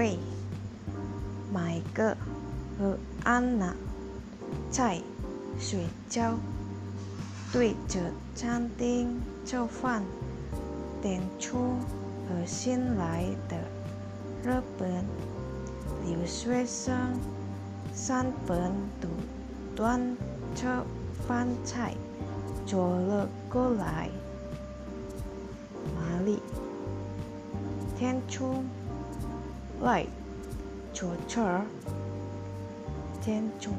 [0.00, 0.18] 位，
[1.52, 2.16] 买个
[2.78, 3.76] 和安娜
[4.70, 4.98] 在
[5.58, 6.36] 睡觉，
[7.52, 8.00] 对着
[8.34, 10.02] 餐厅做饭。
[11.02, 11.76] 点出
[12.28, 13.56] 和新来的
[14.42, 15.02] 日本
[16.06, 16.94] 留学生
[17.92, 19.08] 三本都
[19.74, 20.14] 端
[20.54, 20.84] 着
[21.26, 21.94] 饭菜
[22.66, 24.10] 走了过来。
[25.96, 26.38] 玛丽，
[27.98, 28.62] 天初
[29.80, 30.06] 来
[30.92, 31.64] 坐这儿。
[33.22, 33.70] 天初，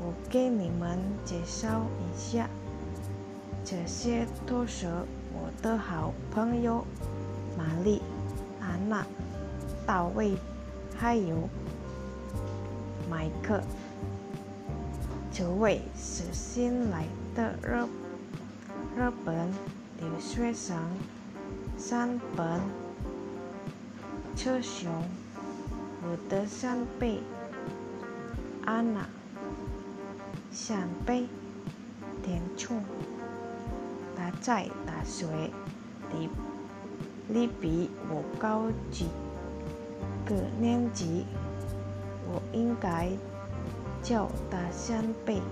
[0.00, 2.48] 我给你们介绍一下，
[3.64, 4.86] 这些都是
[5.32, 6.84] 我的好朋友
[7.56, 8.00] 玛丽、
[8.60, 9.06] 安娜、
[9.86, 10.34] 大卫，
[10.96, 11.48] 还有
[13.10, 13.60] 麦克。
[15.30, 17.86] 这位是新来的日
[18.96, 19.48] 日本
[20.00, 20.76] 留学生，
[21.76, 22.60] 三本
[24.38, 24.88] 车雄，
[26.00, 27.18] 我的三倍。
[28.64, 29.04] 安娜，
[30.52, 31.26] 三倍，
[32.22, 32.80] 填充。
[34.16, 35.26] 他在大学
[36.12, 36.28] 里
[37.30, 39.08] 里比我高几
[40.24, 41.26] 个年级，
[42.28, 43.10] 我应该
[44.04, 45.42] 叫他三倍。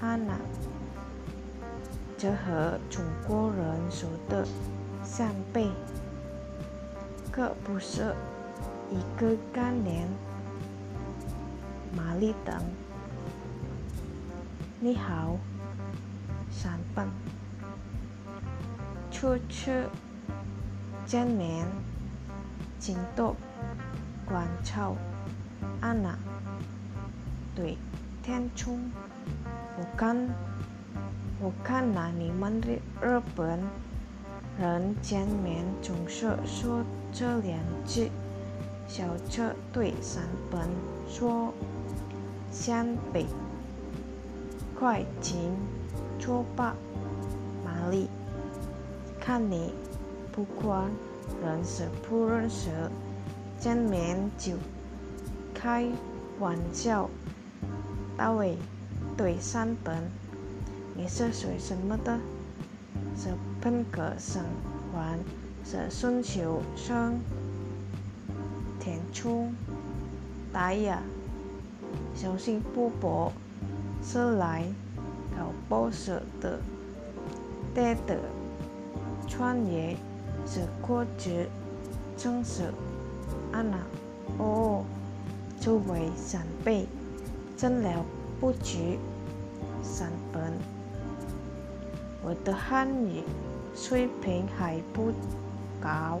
[0.00, 0.38] 安娜，
[2.16, 4.46] 这和中国人说的
[5.02, 5.68] 三倍
[7.38, 8.12] 可不是
[8.90, 10.08] 一个概念。
[11.96, 12.60] 玛丽等，
[14.80, 15.36] 你好，
[16.50, 17.06] 三本，
[19.12, 19.88] 初次
[21.06, 21.64] 见面，
[22.80, 23.36] 京都，
[24.26, 24.96] 关照，
[25.80, 26.18] 安娜，
[27.54, 27.78] 对，
[28.20, 28.80] 天冲，
[29.76, 30.16] 我看，
[31.40, 33.60] 我看那你们的日本
[34.58, 38.10] 人见面总是说这两句。
[38.88, 40.68] 小车对三本
[41.08, 41.54] 说。
[42.50, 43.26] 相比，
[44.74, 45.38] 快进
[46.18, 46.74] 桌吧，
[47.62, 48.08] 玛丽。
[49.20, 49.74] 看你
[50.32, 50.90] 不管
[51.44, 52.70] 认识不认识，
[53.60, 54.54] 见面就
[55.52, 55.86] 开
[56.40, 57.10] 玩笑。
[58.16, 58.56] 大卫
[59.14, 60.10] 对三本，
[60.96, 62.18] 你是学什么的？
[63.58, 64.44] 是本科生
[64.94, 65.18] 还
[65.64, 67.18] 是双修生？
[68.78, 69.52] 填充，
[70.52, 71.02] 大呀。
[72.14, 73.32] 小心波波
[74.02, 74.64] 是来
[75.36, 76.60] 考博士的，
[77.74, 78.16] 爹的
[79.26, 79.96] 穿越
[80.46, 81.48] 是过去
[82.16, 82.72] 正是
[83.52, 83.78] 安娜
[84.38, 84.84] 哦，
[85.60, 86.86] 这位三辈
[87.56, 88.04] 真了
[88.40, 88.98] 不起，
[89.82, 90.52] 三本，
[92.22, 93.22] 我的汉语
[93.80, 95.12] 水平还不
[95.80, 96.20] 高，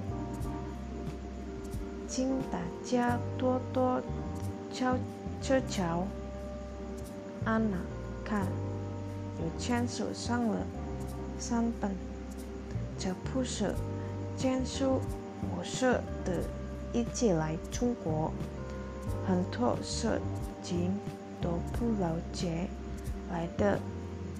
[2.06, 4.00] 请大家多多
[4.72, 4.96] 教。
[5.40, 6.04] 这瞧，
[7.44, 7.76] 安娜，
[8.24, 8.46] 看，
[9.38, 10.56] 有签署上了
[11.38, 11.90] 三本，
[12.98, 13.72] 这不是
[14.36, 15.00] 江苏
[15.48, 16.42] 模式的，
[16.92, 18.32] 一起来中国，
[19.26, 20.20] 很多事
[20.60, 20.92] 情
[21.40, 22.68] 都不了解，
[23.30, 23.78] 来的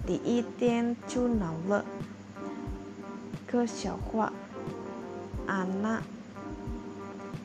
[0.04, 1.84] 第一天就恼了，
[3.50, 4.32] 个笑话，
[5.46, 6.02] 安娜，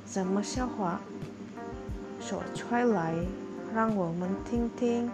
[0.05, 0.99] 什么笑话？
[2.19, 3.15] 说出来。
[3.73, 5.09] 让我们听听。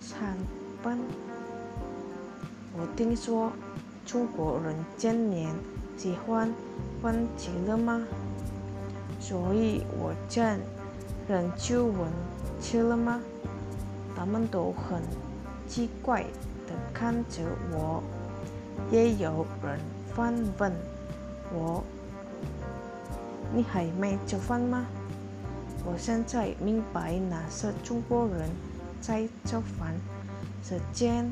[0.00, 0.36] 三
[0.80, 0.96] 本，
[2.78, 3.50] 我听说
[4.06, 5.52] 中国人今年
[5.96, 6.54] 喜欢
[7.02, 8.00] 问起了吗？
[9.18, 10.60] 所以我见
[11.26, 12.08] 人就问
[12.60, 13.20] 吃了吗？
[14.14, 15.02] 他们都很
[15.66, 16.22] 奇怪
[16.68, 17.42] 的看着
[17.72, 18.04] 我，
[18.90, 19.78] 也有人
[20.14, 20.72] 反问
[21.52, 21.82] 我
[23.54, 24.86] ：“你还没吃饭吗？”
[25.86, 28.48] 我现在明白哪些中国人
[29.00, 29.94] 在做饭，
[30.62, 31.30] 时间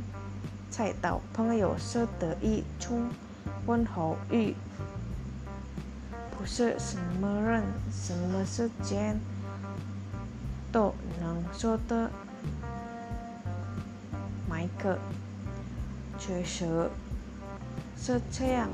[0.71, 3.09] 菜到朋友说的一种
[3.65, 4.55] 问候语，
[6.37, 9.19] 不是什么人、什么时间
[10.71, 12.11] 都能说的。
[14.47, 14.99] 麦克，
[16.19, 16.91] 确实
[18.05, 18.69] 是这样。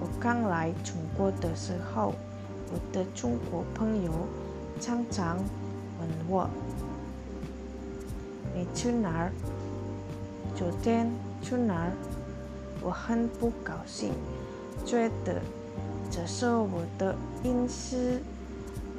[0.00, 2.12] 我刚来中国的时候，
[2.72, 4.10] 我的中国朋友。
[4.80, 5.36] 常常
[6.00, 6.50] 问我
[8.52, 9.32] ：“你去哪儿？
[10.56, 11.08] 昨天
[11.40, 11.92] 去哪儿？”
[12.82, 14.10] 我很不高兴，
[14.84, 15.40] 觉得
[16.10, 17.14] 这是我的
[17.44, 18.20] 隐私，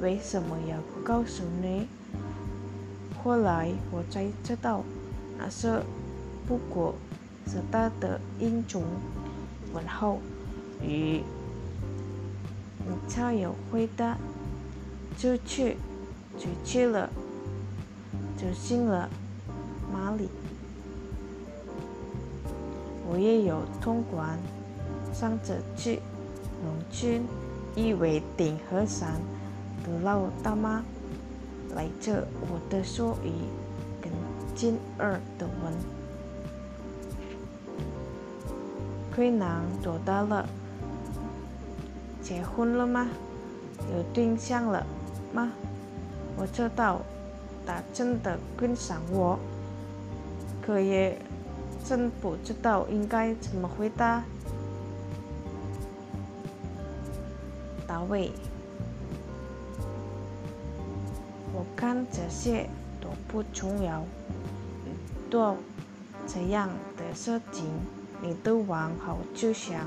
[0.00, 1.86] 为什么要告诉你？
[3.22, 4.82] 后来我才知道，
[5.36, 5.82] 那是
[6.48, 6.94] 不过
[7.46, 8.82] 是他的英雄
[9.76, 10.18] 问候
[10.82, 11.20] 与。
[12.88, 14.16] 你才有回答。
[15.18, 15.76] 出去，
[16.38, 17.10] 出去了，
[18.36, 19.08] 就进了
[19.92, 20.28] 马里。
[23.08, 24.38] 我也有通关，
[25.12, 26.00] 上着去
[26.62, 27.22] 农村，
[27.74, 29.14] 以为顶和山
[29.84, 30.84] 的老大妈
[31.74, 33.32] 来着我的手语
[34.00, 34.12] 跟
[34.54, 35.95] 金二的吻。
[39.16, 40.46] 困难多大了？
[42.22, 43.08] 结婚了吗？
[43.90, 44.86] 有对象了
[45.32, 45.50] 吗？
[46.36, 47.00] 我知道
[47.64, 49.38] 他真的欣赏我，
[50.60, 51.18] 可也。
[51.82, 54.20] 真不知道应该怎么回答。
[57.86, 58.32] 大卫，
[61.54, 62.68] 我看这些
[63.00, 64.00] 都不重要。
[64.00, 65.56] 遇到
[66.26, 67.64] 这样的事情，
[68.22, 69.86] 你都往好就想，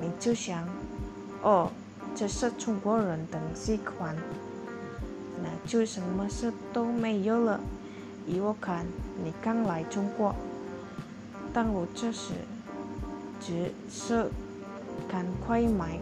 [0.00, 0.66] 你就想，
[1.42, 1.70] 哦，
[2.14, 4.16] 这是中国人的习惯，
[5.42, 7.60] 那就什么事都没有了。
[8.26, 8.84] 依我看，
[9.22, 10.34] 你刚来中国。
[11.52, 12.34] 但我这时
[13.40, 14.28] 只是
[15.08, 15.98] 赶快买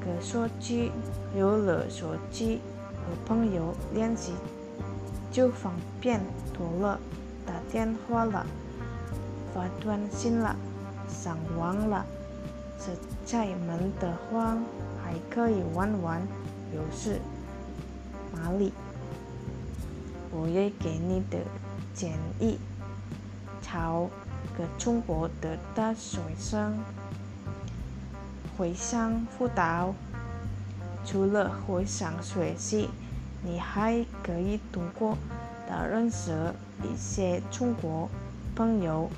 [0.00, 0.90] 个手机，
[1.36, 2.60] 有了手机
[2.92, 4.32] 和朋友联系
[5.30, 6.20] 就方便
[6.52, 6.98] 多了，
[7.46, 8.44] 打电话了，
[9.56, 10.54] 发短信了，
[11.08, 12.04] 上网了。
[12.78, 12.90] 实
[13.24, 14.62] 在闷得慌，
[15.02, 16.20] 还可以玩玩
[16.74, 17.18] 游戏。
[18.34, 18.74] 哪里？
[20.30, 21.38] 我也给你的
[21.94, 22.58] 建议。
[23.62, 24.10] 朝
[24.58, 26.78] 个中国的大学生
[28.58, 29.94] 回乡辅导，
[31.02, 32.90] 除了回乡学习，
[33.42, 35.16] 你还可以通过
[35.66, 38.08] 的认识一些中国
[38.54, 39.10] 朋友，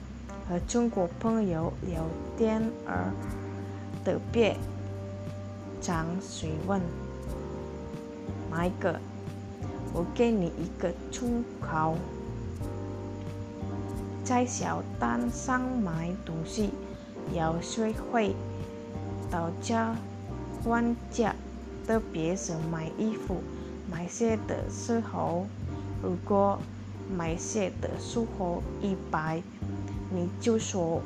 [0.48, 2.02] 和中国朋友聊
[2.38, 3.12] 天而
[4.02, 4.56] 特别
[5.82, 6.80] 常询问。
[8.50, 8.98] 买个，
[9.92, 11.94] 我给你一个忠告。
[14.24, 16.70] 在小摊上买东西，
[17.34, 18.34] 要学会
[19.30, 19.94] 讨价
[20.64, 21.34] 还价，
[21.86, 23.42] 特别是买衣服、
[23.90, 25.44] 买鞋的时候。
[26.02, 26.58] 如果
[27.14, 29.42] 买鞋的时候一百，
[30.10, 31.00] 你就说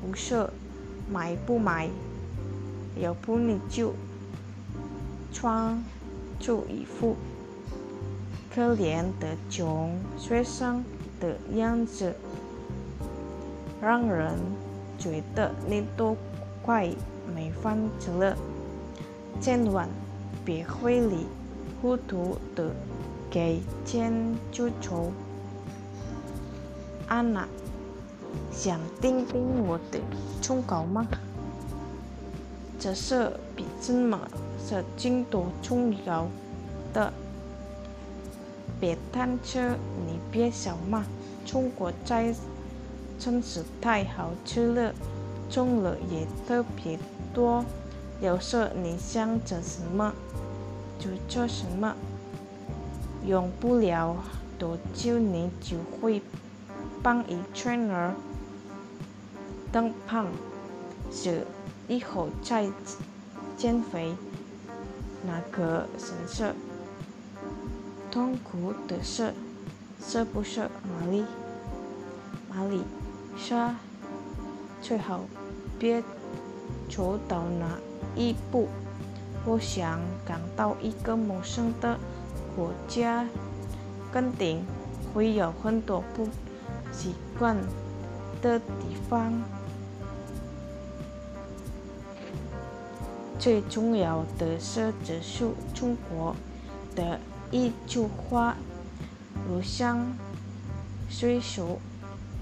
[0.00, 0.48] 不是，
[1.10, 1.88] 买不买？
[3.00, 3.92] 要不你就
[5.32, 5.82] 穿
[6.40, 7.16] 出一副
[8.52, 10.84] 可怜的穷学生
[11.20, 12.14] 的样子。
[13.80, 14.34] 让人
[14.98, 16.16] 觉得你都
[16.62, 16.90] 快
[17.32, 18.36] 没饭吃了，
[19.40, 19.88] 千万
[20.44, 21.26] 别糊里
[21.80, 22.72] 糊涂的
[23.30, 24.12] 给钱
[24.50, 25.12] 就走。
[27.06, 27.46] 安娜，
[28.52, 30.00] 想听听我的
[30.40, 31.06] 忠告吗？
[32.78, 34.20] 这是比什么
[34.66, 36.26] 是更多重要
[36.92, 37.12] 的。
[38.80, 39.70] 别贪吃，
[40.06, 41.04] 你别笑嘛，
[41.44, 42.34] 中国菜。
[43.20, 44.94] 真是太好吃了，
[45.50, 46.96] 种了也特别
[47.34, 47.64] 多。
[48.20, 50.14] 有时你想着什么
[51.00, 51.96] 就做什么，
[53.26, 54.14] 用不了
[54.56, 56.22] 多久你就会
[57.02, 58.14] 胖一圈儿。
[59.70, 60.26] 等胖
[61.12, 61.46] 是
[61.88, 62.66] 以后再
[63.56, 64.14] 减肥，
[65.26, 66.54] 那个神色
[68.10, 69.34] 痛苦的事，
[70.00, 71.24] 是不是，玛丽？
[72.48, 72.82] 玛丽。
[73.36, 73.54] 是，
[74.80, 75.20] 最好
[75.78, 76.02] 别
[76.88, 77.78] 走到那
[78.20, 78.68] 一步。
[79.44, 81.98] 我想赶到一个陌生的
[82.56, 83.26] 国家，
[84.12, 84.64] 肯定
[85.14, 86.26] 会有很多不
[86.98, 87.56] 习惯
[88.42, 89.32] 的地方。
[93.38, 96.34] 最重要的是，这是中国
[96.96, 97.20] 的
[97.52, 98.56] 一句话：
[99.48, 100.12] 如像
[101.08, 101.78] 水手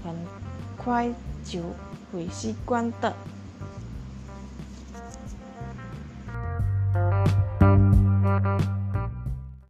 [0.03, 0.15] 很。
[0.77, 1.11] 快
[1.43, 1.61] 就
[2.13, 3.13] 会习惯的。